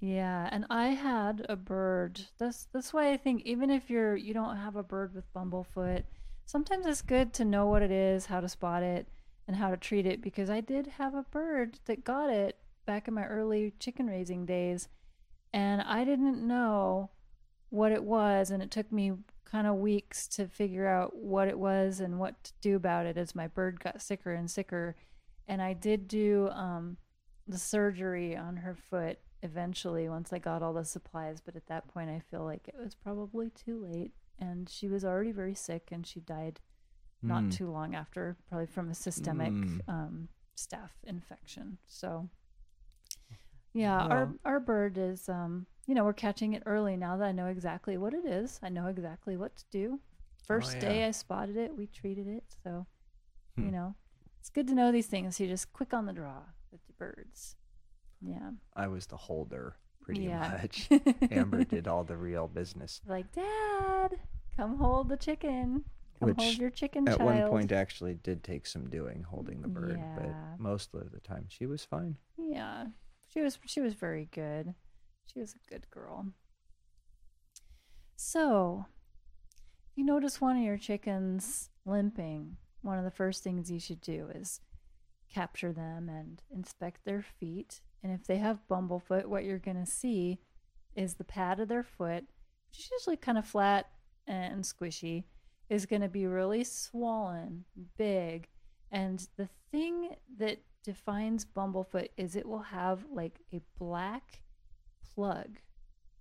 [0.00, 2.20] Yeah, and I had a bird.
[2.38, 6.04] This that's why I think even if you're you don't have a bird with bumblefoot,
[6.46, 9.08] sometimes it's good to know what it is, how to spot it,
[9.46, 13.08] and how to treat it because I did have a bird that got it back
[13.08, 14.88] in my early chicken raising days
[15.52, 17.10] and I didn't know
[17.70, 19.12] what it was, and it took me
[19.44, 23.16] kind of weeks to figure out what it was and what to do about it
[23.16, 24.94] as my bird got sicker and sicker.
[25.46, 26.98] And I did do um,
[27.46, 31.88] the surgery on her foot eventually once I got all the supplies, but at that
[31.88, 34.12] point I feel like it was probably too late.
[34.38, 36.60] And she was already very sick and she died
[37.22, 37.52] not Mm.
[37.52, 39.88] too long after, probably from a systemic Mm.
[39.88, 41.78] um, staph infection.
[41.86, 42.28] So,
[43.72, 47.26] yeah, our Well- our bird is, um, you know, we're catching it early now that
[47.28, 48.58] I know exactly what it is.
[48.62, 50.00] I know exactly what to do.
[50.44, 51.06] First day Oh, yeah.
[51.08, 52.44] I spotted it, we treated it.
[52.64, 52.86] So,
[53.56, 53.70] you Hmm.
[53.72, 53.94] know,
[54.38, 55.38] it's good to know these things.
[55.40, 57.56] You're just quick on the draw with the birds.
[58.20, 58.50] Yeah.
[58.74, 60.58] I was the holder pretty Yeah.
[60.62, 60.88] much.
[61.30, 63.00] Amber did all the real business.
[63.06, 64.18] like, Dad,
[64.56, 65.84] come hold the chicken.
[66.20, 67.30] Come hold your chicken At child.
[67.42, 70.16] one point, actually, did take some doing holding the bird, Yeah.
[70.16, 72.16] but most of the time she was fine.
[72.36, 72.86] Yeah,
[73.28, 74.74] she was she was very good.
[75.32, 76.32] She was a good girl.
[78.16, 78.86] So,
[79.90, 84.00] if you notice one of your chickens limping, one of the first things you should
[84.00, 84.60] do is
[85.32, 87.80] capture them and inspect their feet.
[88.02, 90.38] And if they have bumblefoot, what you're going to see
[90.94, 92.24] is the pad of their foot,
[92.70, 93.90] which is usually kind of flat
[94.26, 95.24] and squishy,
[95.68, 97.64] is going to be really swollen,
[97.96, 98.48] big.
[98.90, 104.40] And the thing that defines bumblefoot is it will have like a black
[105.14, 105.58] plug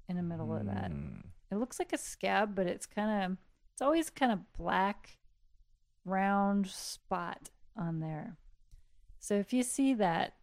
[0.10, 0.92] in the middle of that.
[0.92, 1.24] Mm.
[1.52, 3.38] It looks like a scab, but it's kind of
[3.72, 5.18] it's always kind of black
[6.04, 8.38] round spot on there.
[9.20, 10.34] So if you see that,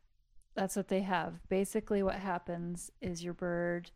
[0.54, 1.48] that's what they have.
[1.48, 3.90] Basically what happens is your bird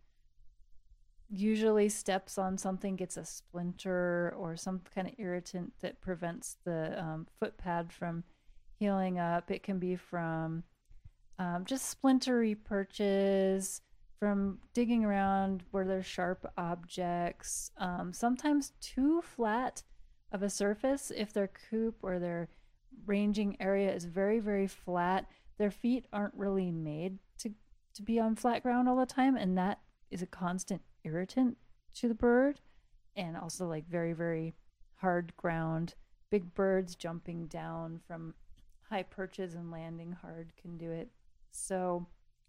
[1.31, 6.99] usually steps on something, gets a splinter or some kind of irritant that prevents the
[7.03, 8.25] um, foot pad from
[8.79, 9.51] healing up.
[9.51, 10.62] It can be from
[11.38, 13.83] um, just splintery perches,
[14.18, 19.83] from digging around where there's sharp objects, um, sometimes too flat
[20.33, 22.49] of a surface if their coop or their
[23.07, 25.27] ranging area is very, very flat.
[25.59, 27.53] Their feet aren't really made to,
[27.94, 31.57] to be on flat ground all the time, and that is a constant irritant
[31.94, 32.61] to the bird.
[33.16, 34.55] And also, like, very, very
[34.97, 35.94] hard ground.
[36.31, 38.35] Big birds jumping down from
[38.88, 41.09] high perches and landing hard can do it.
[41.51, 42.07] So,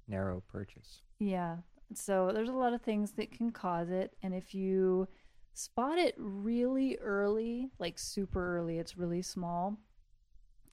[0.08, 1.02] Narrow perches.
[1.20, 1.58] yeah.
[1.96, 4.16] So there's a lot of things that can cause it.
[4.22, 5.08] And if you
[5.56, 9.76] spot it really early, like super early, it's really small,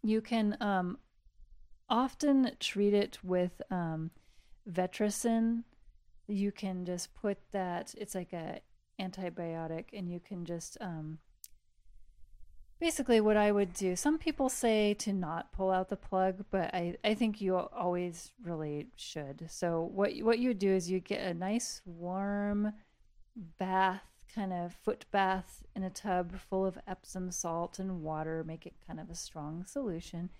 [0.02, 0.98] you can um,
[1.88, 4.10] often treat it with um,
[4.70, 5.64] Vetericyn.
[6.26, 8.60] You can just put that, it's like a
[9.00, 11.18] antibiotic, and you can just um,
[12.80, 13.96] basically what I would do.
[13.96, 18.32] Some people say to not pull out the plug, but I, I think you always
[18.42, 19.46] really should.
[19.48, 22.72] So what what you do is you get a nice warm
[23.58, 24.02] bath,
[24.34, 28.74] kind of foot bath in a tub full of Epsom salt and water, make it
[28.86, 30.30] kind of a strong solution,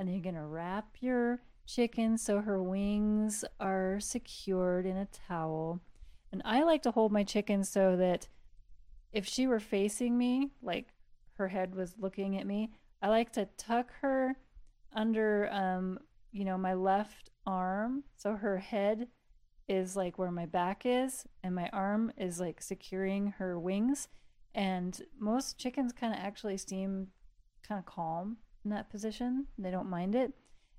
[0.00, 5.82] and then you're gonna wrap your chicken so her wings are secured in a towel.
[6.32, 8.26] And I like to hold my chicken so that
[9.12, 10.94] if she were facing me, like
[11.34, 14.36] her head was looking at me, I like to tuck her
[14.94, 15.98] under um,
[16.32, 18.04] you know, my left arm.
[18.16, 19.08] So her head
[19.68, 24.08] is like where my back is and my arm is like securing her wings.
[24.54, 27.08] And most chickens kind of actually seem
[27.62, 29.46] kind of calm in that position.
[29.58, 30.32] They don't mind it.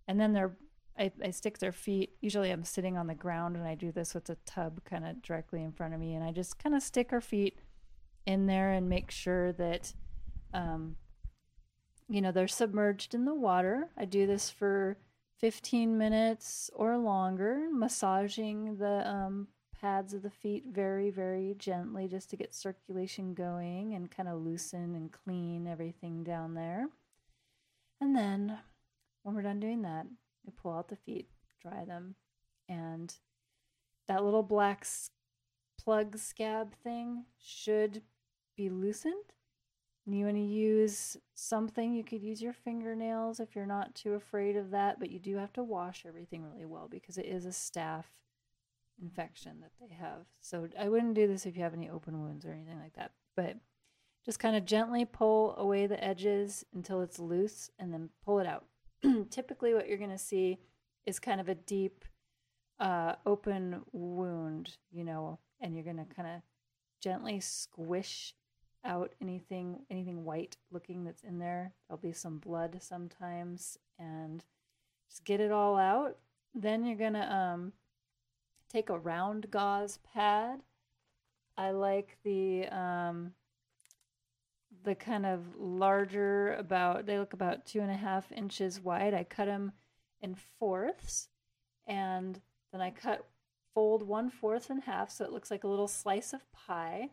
[0.08, 0.56] And then they're
[1.00, 2.18] I, I stick their feet.
[2.20, 5.22] Usually I'm sitting on the ground and I do this with a tub kind of
[5.22, 7.58] directly in front of me and I just kind of stick her feet
[8.26, 9.94] in there and make sure that
[10.54, 10.98] um,
[12.12, 14.98] you know they're submerged in the water i do this for
[15.40, 19.48] 15 minutes or longer massaging the um,
[19.80, 24.42] pads of the feet very very gently just to get circulation going and kind of
[24.42, 26.88] loosen and clean everything down there
[28.02, 28.58] and then
[29.24, 30.06] when we're done doing that
[30.46, 31.30] we pull out the feet
[31.62, 32.16] dry them
[32.68, 33.16] and
[34.08, 34.86] that little black
[35.82, 38.02] plug scab thing should
[38.58, 39.32] be loosened
[40.06, 44.14] and you want to use something, you could use your fingernails if you're not too
[44.14, 47.46] afraid of that, but you do have to wash everything really well because it is
[47.46, 48.06] a staph
[49.02, 50.26] infection that they have.
[50.40, 53.12] So I wouldn't do this if you have any open wounds or anything like that,
[53.36, 53.58] but
[54.26, 58.48] just kind of gently pull away the edges until it's loose and then pull it
[58.48, 58.66] out.
[59.30, 60.60] Typically, what you're going to see
[61.06, 62.06] is kind of a deep,
[62.80, 66.42] uh, open wound, you know, and you're going to kind of
[67.02, 68.36] gently squish
[68.84, 71.74] out anything anything white looking that's in there.
[71.88, 74.44] There'll be some blood sometimes and
[75.10, 76.18] just get it all out.
[76.54, 77.74] Then you're going to um
[78.72, 80.62] take a round gauze pad.
[81.58, 83.34] I like the um,
[84.84, 89.14] the kind of larger, about they look about two and a half inches wide.
[89.14, 89.74] I cut them
[90.22, 91.30] in fourths,
[91.88, 92.40] and
[92.72, 93.26] then I cut
[93.74, 97.10] fold one fourth in half so it looks like a little slice of pie.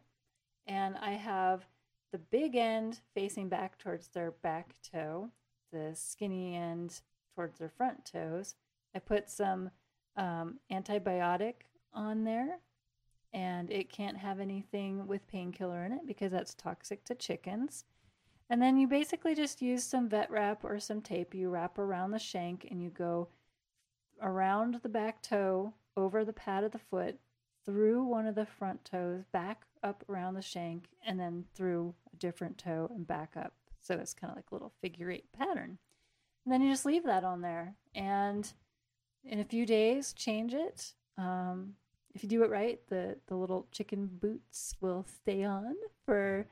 [0.66, 1.66] And I have
[2.12, 5.30] the big end facing back towards their back toe,
[5.72, 7.00] the skinny end
[7.34, 8.54] towards their front toes.
[8.94, 9.70] I put some
[10.16, 11.54] um, antibiotic
[11.92, 12.58] on there,
[13.32, 17.84] and it can't have anything with painkiller in it because that's toxic to chickens.
[18.50, 21.34] And then you basically just use some vet wrap or some tape.
[21.34, 23.28] You wrap around the shank and you go
[24.22, 27.18] around the back toe, over the pad of the foot,
[27.66, 32.16] through one of the front toes, back up around the shank, and then through a
[32.16, 33.52] different toe and back up.
[33.80, 35.78] So it's kind of like a little figure eight pattern.
[36.44, 37.74] And then you just leave that on there.
[37.94, 38.50] And
[39.24, 40.94] in a few days, change it.
[41.18, 41.74] Um,
[42.14, 46.46] if you do it right, the, the little chicken boots will stay on for,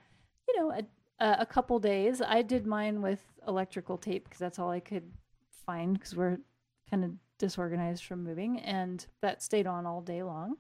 [0.49, 2.21] you know, a, a couple days.
[2.21, 5.11] I did mine with electrical tape because that's all I could
[5.65, 6.39] find because we're
[6.91, 10.57] kind of disorganized from moving, and that stayed on all day long.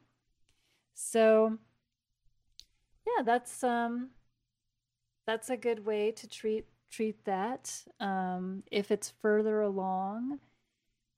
[0.95, 1.59] So,
[3.07, 4.11] yeah, that's um,
[5.27, 7.85] that's a good way to treat treat that.
[8.01, 10.41] Um, if it's further along,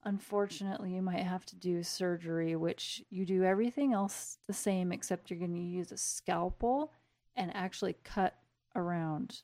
[0.03, 5.29] unfortunately, you might have to do surgery, which you do everything else the same, except
[5.29, 6.91] you're going to use a scalpel
[7.35, 8.35] and actually cut
[8.75, 9.41] around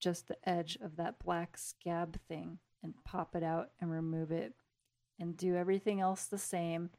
[0.00, 4.54] just the edge of that black scab thing and pop it out and remove it
[5.20, 6.90] and do everything else the same.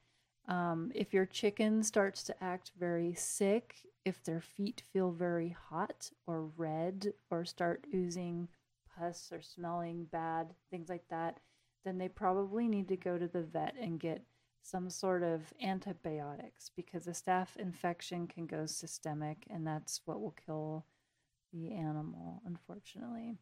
[0.48, 3.76] Um, if your chicken starts to act very sick,
[4.06, 8.50] if their feet feel very hot or red or start oozing
[8.98, 11.40] pus or smelling bad, things like that,
[11.84, 14.24] then they probably need to go to the vet and get
[14.62, 20.36] some sort of antibiotics because a staph infection can go systemic and that's what will
[20.46, 20.86] kill
[21.52, 23.38] the animal, unfortunately.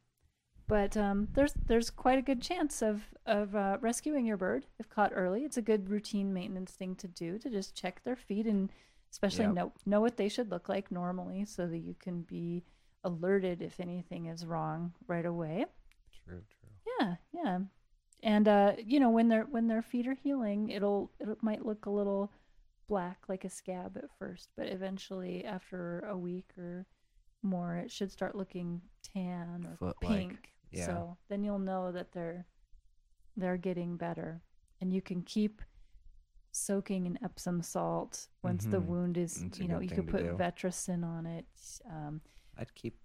[0.67, 4.89] But um, there's there's quite a good chance of of uh, rescuing your bird if
[4.89, 5.43] caught early.
[5.43, 8.71] It's a good routine maintenance thing to do to just check their feet and
[9.11, 9.55] especially Yep.
[9.55, 12.63] know know what they should look like normally, so that you can be
[13.03, 15.65] alerted if anything is wrong right away.
[16.25, 16.69] True, true.
[16.99, 17.59] Yeah, yeah.
[18.23, 21.85] And uh, you know, when their when their feet are healing, it'll it might look
[21.85, 22.31] a little
[22.87, 26.85] black like a scab at first, but eventually after a week or
[27.41, 30.49] more it should start looking tan or Foot-like, pink.
[30.71, 30.85] yeah.
[30.85, 32.45] So then you'll know that they're
[33.37, 34.41] they're getting better.
[34.81, 35.61] And you can keep
[36.51, 38.85] soaking in Epsom salt once the Mhm.
[38.87, 40.35] wound is It's you know, you could put do.
[40.37, 41.45] Vetericyn on it.
[41.89, 42.21] Um,
[42.57, 42.99] I'd keep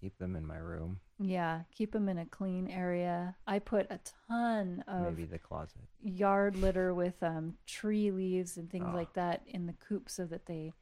[0.00, 3.36] keep them in my room, yeah, keep them in a clean area.
[3.46, 5.82] I put a ton of maybe the closet.
[6.02, 8.94] yard litter with um, tree leaves and things Ah.
[8.94, 10.72] like that in the coop so that they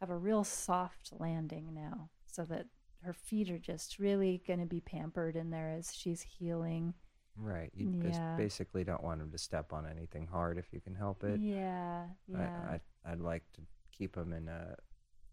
[0.00, 2.66] have a real soft landing now, so that
[3.02, 6.94] her feet are just really going to be pampered in there as she's healing.
[7.36, 7.70] Right.
[7.74, 8.36] You just Yeah.
[8.36, 11.40] basically don't want them to step on anything hard if you can help it.
[11.40, 12.60] yeah, yeah.
[12.68, 12.74] I,
[13.06, 14.76] I I'd like to keep them in a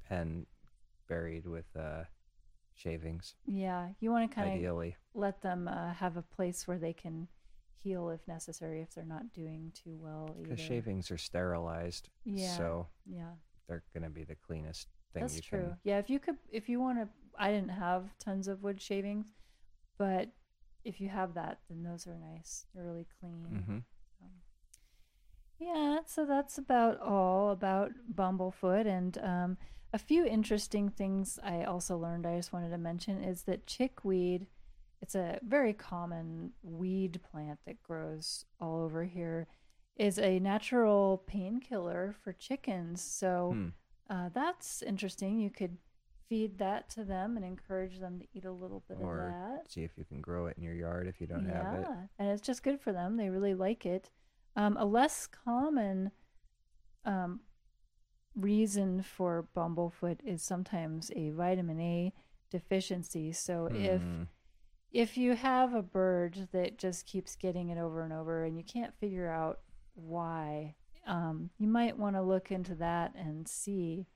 [0.07, 0.45] pen
[1.07, 2.03] buried with uh,
[2.77, 6.93] shavings, Yeah, you want to kind of let them uh, have a place where they
[6.93, 7.27] can
[7.83, 10.49] heal if necessary if they're not doing too well either.
[10.49, 12.57] Because shavings are sterilized, Yeah.
[12.57, 13.31] so Yeah,
[13.67, 15.69] they're gonna be the cleanest thing that's true.
[15.69, 15.77] can.
[15.83, 19.33] Yeah, if you could, if you want to, I didn't have tons of wood shavings,
[19.97, 20.29] but
[20.83, 22.65] if you have that, then those are nice.
[22.73, 23.45] They're really clean.
[23.65, 23.77] hmm
[24.23, 24.31] Um,
[25.59, 28.85] yeah, so that's about all about Bumblefoot.
[28.85, 29.57] And um,
[29.93, 34.47] a few interesting things I also learned I just wanted to mention is that chickweed,
[35.01, 39.47] it's a very common weed plant that grows all over here,
[39.95, 43.01] is a natural painkiller for chickens.
[43.01, 43.67] So Hmm.
[44.09, 45.39] uh, that's interesting.
[45.39, 45.77] You could
[46.29, 49.71] feed that to them and encourage them to eat a little bit Or of that
[49.71, 51.87] see if you can grow it in your yard if you don't yeah, have it.
[51.87, 53.15] Yeah, and it's just good for them.
[53.15, 54.09] They really like it.
[54.55, 56.11] Um, a less common
[57.05, 57.39] um,
[58.37, 62.13] reason for bumblefoot is sometimes a vitamin A
[62.51, 63.31] deficiency.
[63.31, 64.23] So if Hmm.
[64.91, 68.63] if you have a bird that just keeps getting it over and over and you
[68.63, 69.59] can't figure out
[69.95, 70.75] why,
[71.05, 74.07] um, you might want to look into that and see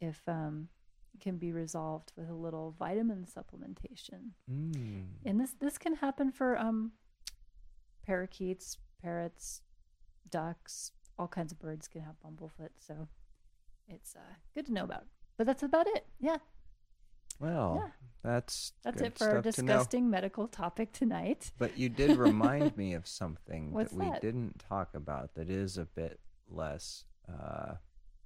[0.00, 0.68] if um,
[1.14, 5.06] it can be resolved with a little vitamin supplementation Mm.
[5.24, 6.92] and this this can happen for um
[8.06, 9.62] parakeets parrots
[10.30, 13.08] ducks all kinds of birds can have bumblefoot so
[13.88, 15.04] it's uh, good to know about
[15.36, 16.36] but that's about it yeah
[17.38, 17.90] Well, Yeah.
[18.22, 23.06] that's that's it for our disgusting medical topic tonight But you did remind me of
[23.06, 24.20] something that we that?
[24.22, 26.18] didn't talk about that is a bit
[26.48, 27.74] less uh,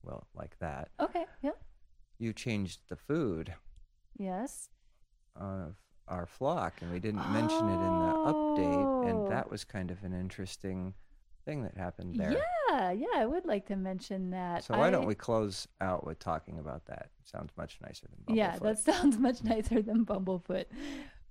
[0.02, 0.88] well, like that.
[1.00, 1.24] Okay.
[1.42, 1.50] Yeah.
[2.18, 3.54] You changed the food
[4.18, 4.68] Yes.
[5.36, 5.76] of
[6.08, 9.02] our flock, and we didn't mention it in the update, Oh.
[9.06, 10.94] and that was kind of an interesting
[11.44, 12.32] thing that happened there.
[12.32, 12.92] Yeah.
[12.92, 13.06] Yeah.
[13.16, 14.64] I would like to mention that.
[14.64, 17.10] So why I- don't we close out with talking about that?
[17.24, 18.36] Sounds much nicer than Bumblefoot.
[18.36, 20.66] Yeah, that sounds much nicer than Bumblefoot.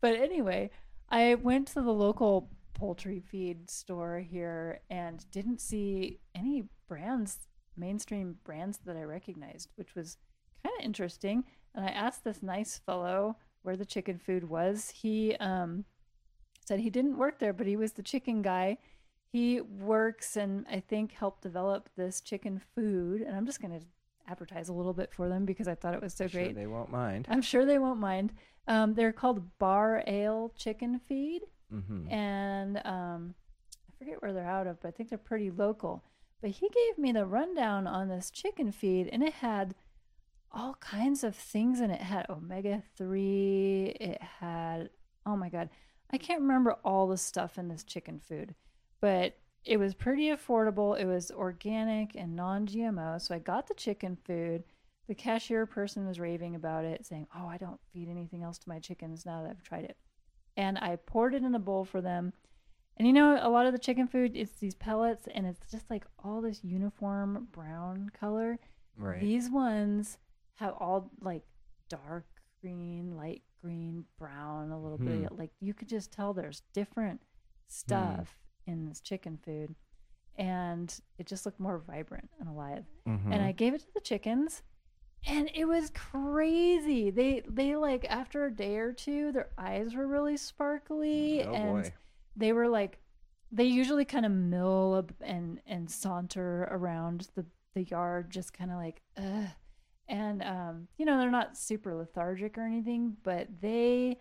[0.02, 0.72] But anyway,
[1.10, 7.40] I went to the local poultry feed store here and didn't see any brands,
[7.76, 10.18] mainstream brands that I recognized, which was
[10.64, 11.44] kind of interesting.
[11.76, 14.90] And I asked this nice fellow where the chicken food was.
[14.90, 15.86] He um,
[16.66, 18.78] said he didn't work there, but he was the chicken guy.
[19.32, 23.22] He works and I think helped develop this chicken food.
[23.22, 23.86] And I'm just going to
[24.28, 26.56] advertise a little bit for them because I thought it was so Sure, great.
[26.56, 27.28] they won't mind.
[27.30, 28.34] I'm sure they won't mind.
[28.68, 33.34] Um, they're called Bar Ale Chicken Feed, hmm and um,
[33.88, 36.04] I forget where they're out of, but I think they're pretty local.
[36.42, 39.74] But he gave me the rundown on this chicken feed, and it had
[40.52, 41.96] all kinds of things in it.
[42.02, 44.90] It had omega 3, it had,
[45.26, 45.70] oh my God,
[46.12, 48.54] I can't remember all the stuff in this chicken food,
[49.02, 51.00] but it was pretty affordable.
[51.00, 53.22] It was organic and non GMO.
[53.22, 54.64] So I got the chicken food.
[55.08, 58.70] The cashier person was raving about it, saying, Oh, I don't feed anything else to
[58.70, 59.98] my chickens now that I've tried it.
[60.56, 62.34] And I poured it in a bowl for them.
[62.98, 65.90] And you know, a lot of the chicken food, it's these pellets and it's just
[65.90, 68.60] like all this uniform brown color.
[68.98, 69.22] Right.
[69.22, 70.18] These ones
[70.56, 71.44] have all like
[71.90, 72.26] dark
[72.62, 75.06] green, light green, brown, a little Hmm.
[75.24, 75.32] bit.
[75.38, 77.22] Like you could just tell there's different
[77.68, 78.38] stuff
[78.70, 79.76] in this chicken food.
[80.38, 82.86] And it just looked more vibrant and alive.
[83.06, 83.34] Mhm.
[83.34, 84.64] And I gave it to the chickens
[85.28, 87.10] and it was crazy.
[87.10, 91.84] They they like after a day or two, their eyes were really sparkly Oh, and
[91.84, 91.94] boy.
[92.38, 93.00] they were like
[93.52, 98.72] they usually kind of mill up and and saunter around the the yard just kind
[98.72, 99.48] of like Ugh.
[100.08, 104.20] and um you know they're not super lethargic or anything but they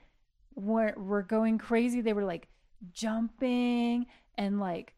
[0.55, 2.49] were were going crazy they were like
[2.93, 4.07] jumping
[4.39, 4.95] and like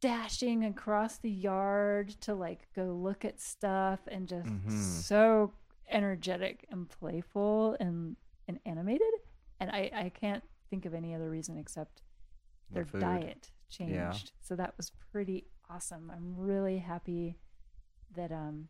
[0.00, 4.70] dashing across the yard to like go look at stuff and just Mhm.
[4.70, 5.52] so
[5.88, 8.16] energetic and playful and
[8.48, 9.12] and animated
[9.60, 12.02] and i i can't think of any other reason except
[12.70, 13.00] their food.
[13.02, 13.94] diet changed.
[13.94, 14.12] Yeah.
[14.40, 16.10] So that was pretty awesome.
[16.10, 17.36] I'm really happy
[18.16, 18.68] that um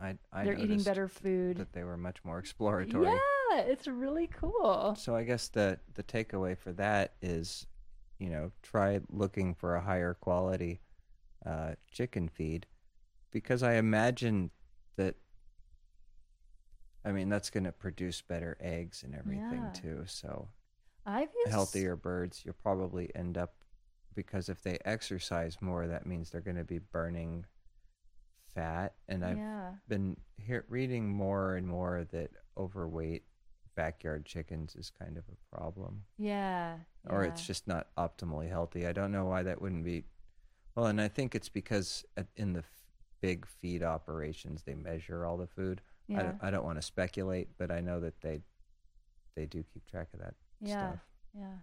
[0.00, 1.56] I, I they're eating better food.
[1.56, 3.06] That they were much more exploratory.
[3.06, 4.94] Yeah, it's really cool.
[4.96, 7.66] So I guess the the takeaway for that is,
[8.22, 10.80] you know, try looking for a higher quality
[11.44, 12.66] uh, chicken feed,
[13.32, 14.50] because I imagine
[14.96, 15.16] that.
[17.04, 19.80] I mean, that's going to produce better eggs and everything Yeah.
[19.80, 20.04] too.
[20.06, 20.50] So
[21.04, 23.54] I've used healthier birds, you'll probably end up
[24.14, 27.46] because if they exercise more, that means they're going to be burning
[28.54, 28.94] fat.
[29.08, 29.72] And I've Yeah.
[29.88, 33.24] been hear, reading more and more that overweight
[33.74, 36.76] backyard chickens is kind of a problem, Yeah.
[37.08, 38.86] or it's just not optimally healthy.
[38.86, 40.04] I don't know why that wouldn't be.
[40.74, 42.04] Well, and I think it's because
[42.36, 42.66] in the f-
[43.20, 45.80] big feed operations they measure all the food.
[46.08, 46.22] I yeah.
[46.22, 48.40] don't, I don't want to speculate, but I know that they
[49.36, 50.90] they do keep track of that yeah.
[50.90, 51.00] stuff.
[51.34, 51.54] Yeah.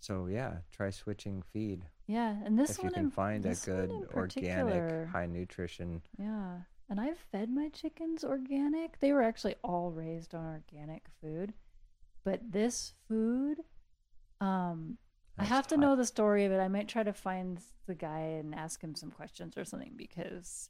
[0.00, 2.36] So yeah, try switching feed Yeah.
[2.44, 6.02] And this if you can in, find a good organic, high nutrition.
[6.18, 6.58] Yeah.
[6.90, 8.98] And I've fed my chickens organic.
[8.98, 11.54] They were actually all raised on organic food.
[12.24, 13.58] But this food,
[14.40, 14.98] um,
[15.38, 15.80] I have to hot.
[15.80, 16.58] know the story of it.
[16.58, 20.68] I might try to find the guy and ask him some questions or something because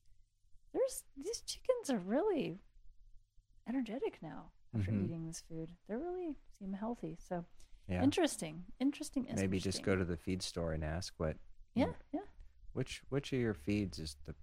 [0.72, 2.60] there's these chickens are really
[3.66, 5.04] energetic now after Mhm.
[5.04, 5.74] eating this food.
[5.88, 7.16] They really seem healthy.
[7.16, 7.46] So
[7.88, 8.66] Yeah, interesting.
[8.78, 9.26] Interesting.
[9.34, 11.38] maybe just go to the feed store and ask what
[11.74, 12.26] Yeah, yeah.
[12.72, 14.36] which which of your feeds is the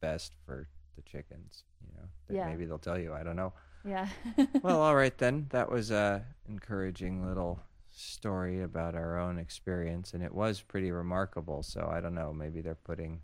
[0.00, 1.64] best for the chickens.
[1.86, 2.08] You know,
[2.40, 2.48] Yeah.
[2.48, 3.12] maybe they'll tell you.
[3.12, 3.52] I don't know.
[3.84, 4.08] Yeah.
[4.62, 5.46] well, all right then.
[5.50, 7.60] That was a encouraging little
[7.90, 11.62] story about our own experience, and it was pretty remarkable.
[11.62, 12.32] So I don't know.
[12.32, 13.22] Maybe they're putting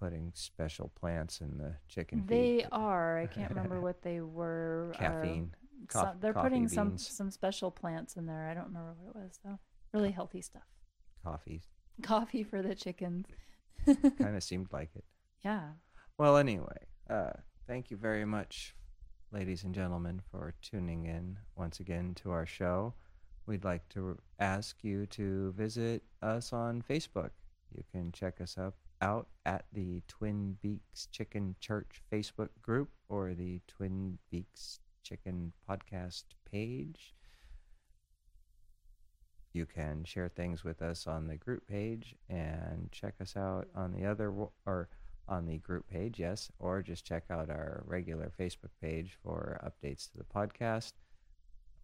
[0.00, 2.28] putting special plants in the chicken feed.
[2.28, 3.18] they are.
[3.18, 4.92] I can't remember what they were.
[4.94, 5.54] uh, caffeine.
[5.90, 8.48] some- they're putting some some special plants in there.
[8.50, 9.58] I don't remember what it was though.
[9.92, 10.64] Really healthy stuff.
[11.22, 11.62] Coffee
[12.02, 13.26] Coffee for the chickens.
[13.86, 15.04] kind of seemed like it.
[15.44, 15.70] yeah.
[16.18, 16.78] Well, anyway,
[17.10, 17.32] uh,
[17.66, 18.74] thank you very much,
[19.32, 22.94] ladies and gentlemen, for tuning in once again to our show.
[23.44, 27.32] We'd like to ask you to visit us on Facebook.
[27.70, 33.34] You can check us up out at the Twin Beaks Chicken Church Facebook group or
[33.34, 37.14] the Twin Beaks Chicken podcast page.
[39.52, 43.92] You can share things with us on the group page and check us out on
[43.92, 44.32] the other
[44.64, 44.88] or
[45.28, 50.10] on the group page, yes, or just check out our regular Facebook page for updates
[50.10, 50.92] to the podcast.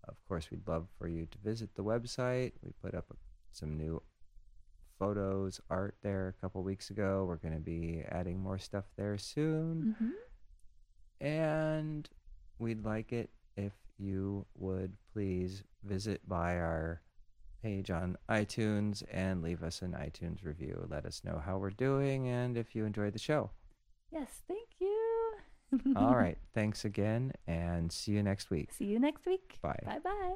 [0.09, 2.53] Of course, we'd love for you to visit the website.
[2.63, 3.17] We put up
[3.53, 4.03] some new
[4.99, 7.25] photos, art there a couple weeks ago.
[7.27, 9.97] We're going to be adding more stuff there soon.
[9.99, 10.11] hmm
[11.21, 12.09] And
[12.59, 17.03] we'd like it if you would please visit by our
[17.63, 20.87] page on iTunes and leave us an iTunes review.
[20.91, 23.51] Let us know how we're doing and if you enjoyed the show.
[24.11, 25.33] Yes, thank you.
[25.97, 26.39] All right.
[26.55, 28.73] Thanks again and see you next week.
[28.73, 29.59] See you next week.
[29.63, 29.79] Bye.
[29.85, 30.35] Bye bye.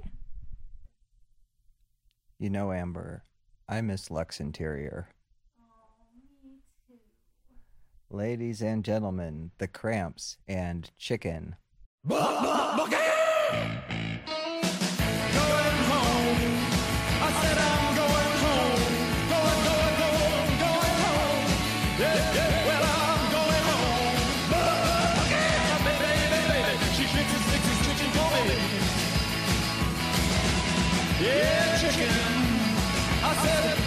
[2.39, 3.25] You know, Amber,
[3.69, 5.09] I miss Lux Interior.
[8.11, 11.57] Ladies and gentlemen, the cramps and chicken.
[31.97, 32.11] Chicken.
[33.25, 33.86] I said boiled